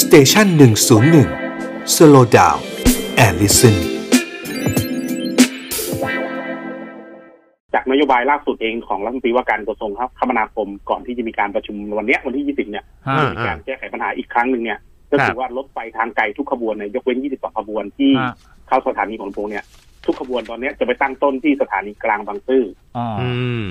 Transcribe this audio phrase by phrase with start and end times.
[0.00, 1.28] station หนึ่งศูนย์หนึ่ง
[1.94, 3.76] slow down and listen
[7.74, 14.78] จากนโยบายล่าสุดเองของรัฐมนตรีว่าการกระทรวงคมนาคมก่อนที่จะมีการประชุมวันเนี้ยวันที่ 20 เนี่ยฮะอ่ามีการแก้ไขปัญหาอีกครั้งหนึ่งเนี่ย
[15.12, 18.32] ก็คือว่ารถไฟทางไกลทุกขบวนเนี่ยยกเว้น 22 ขบวนที่ฮะ
[18.68, 19.64] เข้าสถานีหัวลำโพงเนี่ย
[20.06, 22.64] ทุกขบวนตอนเนี้ยจะไปตั้งต้นที่สถานีกลางบางซื่อ
[22.96, 23.30] อ๋ออื
[23.64, 23.66] ม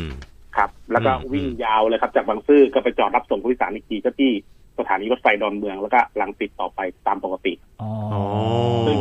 [0.57, 4.31] ครับ แล้วก็อืมวิ่งยาวเลยครับ จากบางซื่อก็ไปจอดรับส่งผู้โดยสารอีกทีก็ที่
[4.79, 8.23] สถานีรถไฟดอนเมืองแล้วก็ลังติดต่อไปตามปกติอ๋ออ๋อ
[8.87, 8.97] ซึ่ง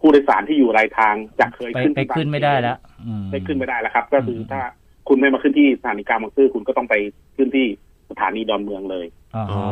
[0.00, 2.76] ผู้โดยสารที่อยู่รายทางจากเคยไปขึ้นไปที่บางขึ้นไม่ได้แล้ว
[3.06, 4.60] อืมได้ขึ้นไม่ได้แล้วครับ ก็คืออมถ้า
[5.08, 6.94] คุณไม่มาขึ้นที่สถานีกลางบางซื่อคุณก็ต้องไป
[7.36, 7.66] ขึ้นที่
[8.10, 9.64] สถานีดอนเมืองเลยอ๋ออ๋อ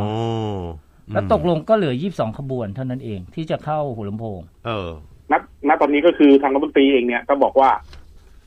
[1.13, 4.89] แล้วตกลงก็เหลือ22ขบวนเท่านั้นเองที่จะเข้าหัวลำโพง เออ
[5.33, 5.35] ณ
[5.69, 7.71] ณตอนนี้ก็คือทางรัฐมนตรีเองเนี่ยก็บอกว่า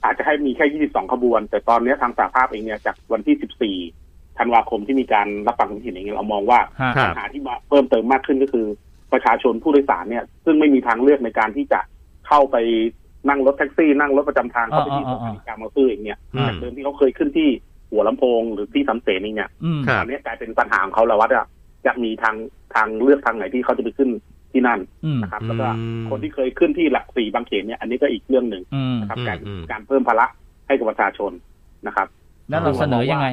[0.04, 3.36] อาจจะให้มีแค่22ขบวน แต่ตอนนี้ทางสาภาพเองเนี่ยจากวันที่
[3.80, 4.05] 14
[4.38, 8.66] ธันวาคมที่มีการรับฟังความคิดเห็นเองเรามองว่าฮะครับปัญหาที่มาเพิ่มเติมมากขึ้นก็คือ
[9.14, 11.80] ประชาชนผู้โดยสารเนี่ย ซึ่งไม่มีทางเลือกในการที่จะ
[12.28, 12.58] เข้าไป
[13.30, 17.50] นั่งรถแท็กซี่ นั่งรถประจำทางเข้าไปที่สถานีกลางบางซื่อเองเนี่ยอืมจากเดิมที่เขาเคยขึ้นที่
[17.92, 21.42] หัวลำโพงหรือที่สำเสนเองเนี่ยอืมครับตอนนี้กลายเป็นปัญหาของเขาแล้วว่าจะ
[21.86, 22.36] จะมีทาง
[22.76, 24.10] ทางเลือกทางไหนที่เขาจะไปขึ้น
[24.52, 30.26] ที่นั่นอืมนะครับ แล้วก็อืมคนที่เคยขึ้นที่หลักสี่บางเขนเนี่ยอันนี้ก็อีกเรื่องหนึ่งอืมนะครับอืมการอืมการเพิ่มภาระ
[30.68, 31.32] ให้กับประชาชน
[31.88, 32.08] นะครับ
[32.50, 33.28] แล้วเราเสนอยังไง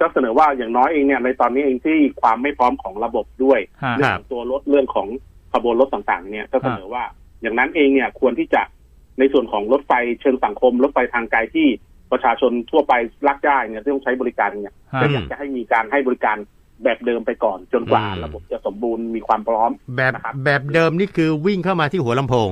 [0.00, 5.08] ก็เสนอว่าอย่างน้อยเองเนี่ยในตอนนี้เองที่ความไม่พร้อมของระบบด้วยฮะเรื่องของตัวรถเรื่องของ
[5.52, 7.04] ขบวนรถต่างๆ เนี่ย ก็เสนอว่า
[7.42, 8.62] อย่างนั้นเองเนี่ยควรที่จะ
[9.18, 11.66] ในส่วนของรถไฟเชิงสังคม รถไฟทางไกลที่
[12.12, 12.92] ประชาชนทั่วไป
[13.28, 16.36] รักได้เนี่ยที่ต้องใช้บริการเนี่ยฮะก็อยากจะให้มีการให้บริการ
[16.84, 22.48] แบบเดิมไปก่อนจนกว่าอืมระบบจะสมบูรณ์มีความพร้อมแบบนะครับแบบเดิมนี่คือวิ่งเข้ามาที่หัวลำโพง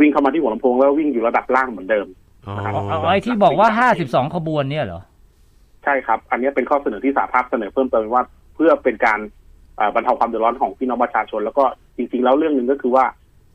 [0.00, 2.06] วิ่งเข้ามาที่หัวลำโพงแล้ววิ่งอยู่ระดับล่างเหมือนเดิม
[2.46, 3.68] อ๋อนะครับเอาเอาไอ้ที่บอกว่า
[4.02, 5.00] 52ขบวนเนี่ยเหรอ
[5.84, 9.20] ใช่ครับ อันนี้เป็นข้อเสนอที่สาภาพเสนอเพิ่มเติมว่า เพื่อเป็นการ
[9.76, 11.64] เอ่อบรรเทาความเดือดร้อนของพี่น้องประชาชน แล้วก็
[11.96, 13.04] จริงๆ แล้วเรื่องหนึ่งก็คือว่า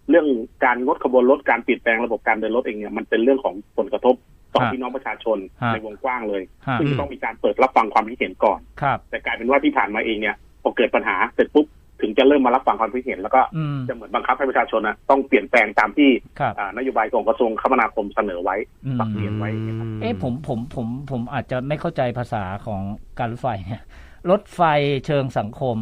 [0.10, 0.28] เรื่อง
[0.66, 4.16] การงดขบวนรถการเปลี่ยนแปลงระบบการเดินรถเองเนี่ยมันเป็นเรื่องของผลกระทบ
[4.54, 11.66] ต่อฮะพี่น้องประชาชนฮะในวงกว้างเลยฮะซึ่งจะต้องมีการเปิดรับฟังความคิดเห็นก่อนครับแต่กลายเป็นว่าที่ผ่านมาเองเนี่ยพอเกิดปัญหาเสร็จปุ๊บ
[12.02, 16.10] ถึงจะเริ่มมารับฟังความคิดเห็นแล้วก็อืมจะเหมือนบังคับให้ประชาชนนะต้องเปลี่ยนแปลงตามที่
[16.40, 22.82] ครับอ่านโยบายของกระทรวงคมนาคมเสนอไว้อืมปรับเปลี่ยนไว้นะครับเอ๊ะผมผมผมผมอาจจะไม่เข้าใจภาษาของ
[23.20, 23.84] การรถไฟเนี่ย
[24.32, 24.62] รถไฟ
[25.06, 25.78] เชิงสังคม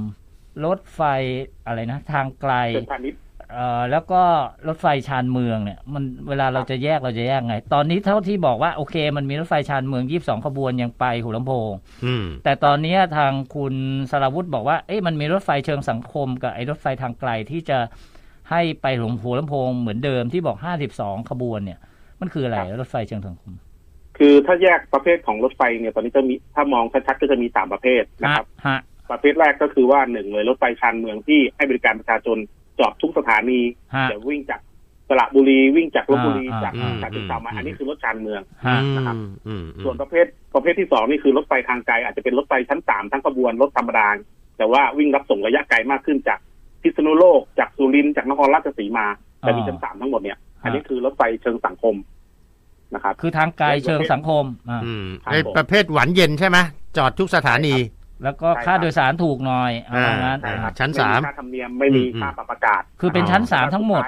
[0.65, 1.01] รถไฟ
[1.65, 3.19] อะไรนะ ทางไกลเชิงพาณิชย์
[3.55, 4.21] เอ่อแล้วก็
[4.67, 11.71] รถไฟชานเมืองเนี่ย มันเวลาเราจะแยกเราจะแยกไง ตอนนี้เท่าที่บอกว่าโอเค มันมีรถไฟชานเมือง22ขบวนยังไปหัวลำโพง
[12.05, 13.73] อืมแต่ตอนนี้ทางคุณ
[14.11, 17.79] สราวุธบอกว่าเอ๊ะมันมีรถไฟเชิงสังคมกับไอ้รถไฟทางไกลที่จะ
[18.51, 20.57] ให้ไปหลวงหัวลำโพงเหมือนเดิมที่บอก
[20.93, 21.79] 52ขบวนเนี่ย
[22.21, 23.51] มันคืออะไรรถไฟเชิงสังคม
[24.17, 28.79] คือถ้าแยกประเภทของรถไฟเนี่ยตอนนี้จะมีถ้ามองชัดๆก็จะมีสามประเภทนะครับฮะ
[29.11, 32.37] ประเภทแรกก็คือว่าหนึ่งเลยรถไฟชานเมืองที่ให้บริการประชาชน
[32.79, 33.59] จอดทุกสถานี
[33.95, 34.59] ฮะจะวิ่งจาก
[35.09, 44.07] สระบุรีวิ่งจากลบบุรีอ่าจากอ่าจากที่เก่ามาอืมอันนี้คือรถชานเมืองฮะนะครับอืมอืมส่วนประเภทประเภทที่สองนี่คือรถไฟทางไกลอาจจะเป็นรถไฟชั้นสามทั้งขบวนรถธรรมดา
[44.57, 46.39] แต่ว่าวิ่งรับส่งระยะไกลมากขึ้นจาก
[46.81, 49.05] พิษณุโลกจากสุรินทร์จากนครราชสีมา
[49.39, 51.95] แต่มีชั้นสามทั้งหมดเนี่ยอันนี้คือรถไฟเชิงสังคม
[52.93, 56.57] นะครับ คือทางไกลเชิงสังคมอ่าอืมครับไอประเภทหวานเย็นใช่ไหม
[56.97, 57.73] จอดทุกสถานี
[58.23, 64.03] แล้วก็ใช่ค่าครับโดยสารถูกหน่อยเอาว่างั้นอ่าใช่ครับชั้นไม่สามค่าธรรมเนียมไม่มีอืมค่าปรับอากาศ คือเป็นชั้นอ๋อสามทั้งหมด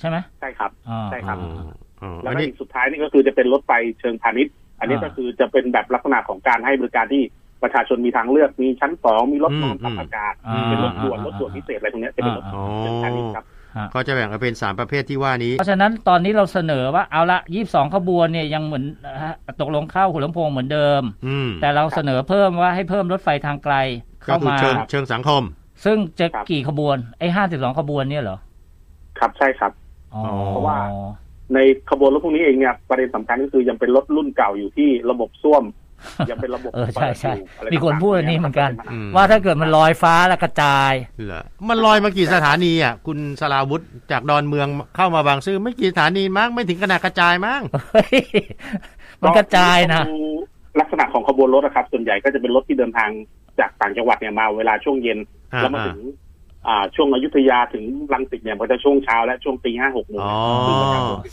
[0.00, 1.70] ใช่ไหมใช่ครับอ่าใช่ครับอ๋อ
[2.02, 7.22] อ๋อแล้วอันก็นี้อีกสุดท้ายนี่ก็คือจะเป็นรถไฟเชิงพาณิชย์ อันนี้อ่าก็คือจะเป็นแบบลักษณะของการให้บริการที่
[7.62, 13.44] ประชาชนมีทางเลือกมีชั้นสองมีรถนอนปรับอากาศอ่าเป็นรถด่วนรถด่วนพิเศษอะไรตรงเนี้ยจะเป็นรถอ่าเชิงพาณิชย์ครับ
[13.94, 18.84] ก็จะแบ่งออกเป็นสามประเภทที่ว่านี้ เพราะฉะนั้นตอนนี้เราเสนอว่าเอาละ 22 ขบวนเนี่ยยังเหมือน
[19.24, 23.74] ฮะตกลงเข้าหัวลำโพงเหมือนเดิมอืมแต่เราเสนอเพิ่มว่าให้เพิ่มรถไฟทางไกล
[24.28, 25.42] ก็เข้าคือมาเชิงเชิงสังคม
[25.84, 28.38] ซึ่งจะครับกี่ขบวนไอ้52 ขบวนเนี่ยเหรอ
[29.18, 29.72] ครับใช่ครับ
[30.14, 30.78] อ๋อเพราะว่า
[31.54, 31.58] ใน
[31.90, 35.64] ขบวนรถพวกนี้เองเนี่ยประเด็นสำคัญก็คือยังเป็นรถรุ่นเก่าอยู่ที่ระบบส้วม
[36.30, 40.92] ยังเป็นระบบเออใช่ใช่เปิดอยู่อะไรมีคนพูดอันนี้เหมือนกันอืมว่าถ้าเกิดมันลอยฟ้าแล้วกระจาย
[41.26, 47.62] เหรอมันลอยมากี่สถานีอะคุณสราวุธจากดอนเมืองเข้ามาบางซื่อไม่กี่สถานีมั้งไม่ถึงขนาดกระจายมั้ง
[47.92, 48.20] เฮ้ย
[49.22, 50.22] มันกระจายนะต้องดู
[50.80, 53.10] ลักษณะของขบวนรถนะครับ ส่วนใหญ่ก็จะเป็นรถที่เดินทาง
[53.60, 55.18] จากต่างจังหวัดเนี่ยมาเวลาช่วงเย็น
[55.52, 55.98] อ่าแล้วมาถึง
[56.68, 60.36] อ่าช่วงอยุธยาถึงรังสิตเนี่ยมันก็จะช่วงเช้าและช่วงตีห้าหกโมงอ๋อ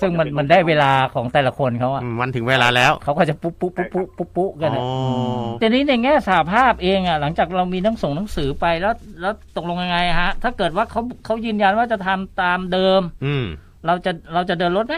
[0.02, 13.46] ซึ่งมันมันได้เวลาของแต่ละคนเขาอะอืมมันถึงเวลาแล้ว เขาก็จะปุ๊บปุ๊บปุ๊บปุ๊บปุ๊บปุ๊บกันอะอ๋ออืมทีนี้ในแง่สาภาพเองอะหลังจากเรามีหนังส่งหนังสือไปแล้ว แล้วตกลงยังไงฮะ ถ้าเกิดว่าเขาเขายืนยันว่าจะทำตามเดิม อืม
[13.86, 14.96] เราจะเราจะเดินรถไหม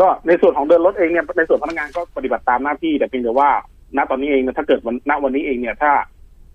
[0.00, 3.50] ก็ในส่วนของเดินรถเองเนี่ยในส่วนพนักงานก็ปฏิบัติตามหน้าที่แต่เพียงแต่ว่า
[3.96, 5.92] ณตอนนี้เองเนี่ยถ้าเกิดวันณวันนี้เองเนี่ยถ้า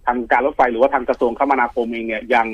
[0.07, 2.47] ทางการรถไฟหรือว่าทางกระทรวงคมนาคมเองเนี่ยยัง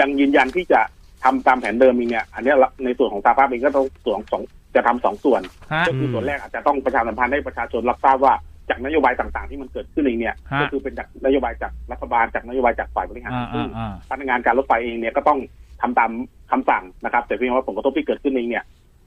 [0.00, 0.80] ยังยืนยันที่จะ
[1.24, 4.42] ทำตามแผนเดิมเองเนี่ย อันเนี้ยในส่วนของสาภาพเองก็ต้องส่วนสอง
[4.74, 5.42] จะทำสองส่วน
[5.72, 8.34] ฮะก็คือส่วนแรกอาจจะต้องประชาสัมพันธ์ให้ประชาชนรับทราบว่า
[8.70, 15.38] จากนโยบายต่างๆ ที่มันเกิดขึ้นเองเนี่ยฮะก็คือเป็นจากนโยบายจากรัฐบาลจากนโยบายจากฝ่ายบริหารอ่าซึ่อ่างอ่าพนักงานการรถไฟเองเนี่ยก็ต้อง
[15.82, 16.10] ทำตาม
[16.50, 18.64] คำสั่งนะครับ แต่เพียงว่าผลกระทบที่เกิดขึ้นเองเนี่ย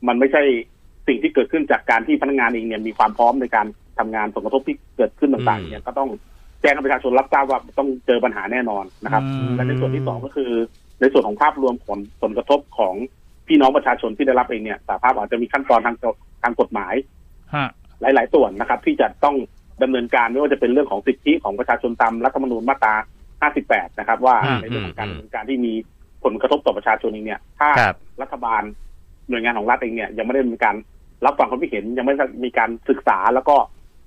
[0.08, 0.42] มันไม่ใช่
[1.08, 3.68] สิ่งที่เกิดขึ้นจากการที่พนักงานเองเนี่ยมีความพร้อมในการ
[4.00, 6.10] ทำงานผลกระทบที่เกิดขึ้นต่างๆ เนี่ยก็ต้อง
[6.62, 10.52] แจ้งให้ประชาชนรับทราบว่าต้องเจอปัญหาแน่นอนนะครับอืมและในส่วนที่สองก็คือ
[11.02, 12.96] ในส่วนของภาพรวมผลผลกระทบของ
[13.48, 15.96] พี่น้องประชาชนที่ได้รับเองเนี่ยสาภาพอาจจะมีขั้นตอนทาง
[16.44, 16.94] ทางกฎหมาย
[17.56, 17.68] ฮะ
[18.02, 19.36] หลาย ๆ ส่วนนะครับ ที่จะต้อง
[19.84, 22.96] ดำเนินการไม่ว่าจะเป็นเรื่องของสิทธิของประชาชนตามรัฐธรรมนูญมาตรา
[23.48, 25.74] 58 นะครับ ว่าอืมในเรื่องของการอืมดำเนินการที่มี
[26.24, 28.62] ผลกระทบต่อประชาชนเองเนี่ย ถ้าครับรัฐบาล
[29.30, 30.76] หน่วยงานของรัฐเองเนี่ยยังไม่ได้มีการ
[31.26, 33.56] รับฟังความคิดเห็นยังไม่ได้มีการศึกษาแล้วก็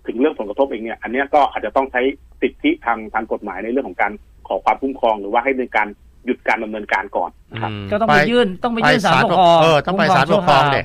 [0.07, 2.03] ถึงเรื่องผลกระทบเองเนี่ยอันเนี้ยก็อาจจะต้องใช้
[2.41, 4.13] สิทธิทางทางกฎหมายในเรื่องของการ
[4.49, 5.89] ขอความคุ้มครองหรือว่าให้ในการ
[6.25, 10.83] หยุดการดำเนินการก่อนนะครับมก็ต้องไปยื่นต้องไปยื่นไปศาลปกครองเออต้องไปศาลปกครองเด็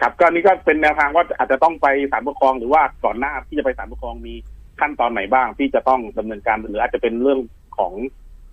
[0.00, 4.34] ครับก็นี่ก็เป็นแนวทางว่าอาจจะต้องไปศาลปกครองหรือว่าก่อนหน้าที่จะไปศาลปกครองมี
[4.80, 7.40] ขั้นตอนไหนบ้างที่จะต้องดำเนินการหรืออาจจะเป็นเรื่อง
[7.78, 7.92] ของ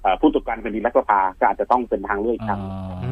[0.01, 2.73] เอ่อผู้ตรวจการแผ่นดินรัฐสภาก็อาจจะต้องเป็นทางเลือกอีกทางหนึ่ง
[3.05, 3.11] อื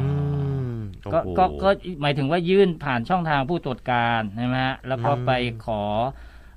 [0.74, 0.78] ม
[1.12, 1.70] ก็โอ้โหก็ก็
[2.02, 5.30] หมายถึงว่ายื่นผ่านช่องทางผู้ตรวจการใช่ไหมฮะแล้วก็อืมไป
[5.64, 5.82] ขอ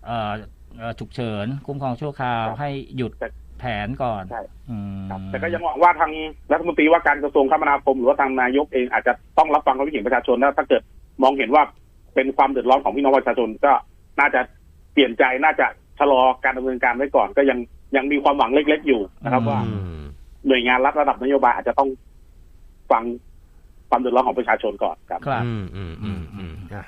[0.08, 0.34] เอ่อ
[0.78, 6.12] เอ่อฉุกเฉินคุ้มครองชั่วคราวครับให้หยุดแต่แผนก่อนใช่ อืมครับแต่ก็ยังหวังว่าทาง
[6.52, 10.82] รัฐมนตรีว่าการกระทรวงคมนาคมหรือว่าทางนายกเองอาจจะต้องรับฟังความคิดเห็นประชาชนแล้วถ้าเกิด
[11.24, 11.64] มองเห็นว่า
[12.16, 13.72] เป็นความเดือดร้อนของพี่น้องประชาชนก็
[14.20, 14.42] น่าจะ
[14.94, 15.68] เปลี่ยนใจน่าจะ
[16.00, 17.60] ชะลอการดำเนินการไว้ก่อน ก็ยัง
[17.96, 20.02] ยังมีความหวังเล็ก ๆ อยู่นะครับว่า อืม
[20.48, 21.90] หน่วยงานรัฐระดับนโยบายอาจจะต้อง
[22.92, 23.04] ฟัง
[23.90, 26.88] ความเดือดร้อนของประชาชนก่อนครับ ครับ อืมอืมอืมอืมอะ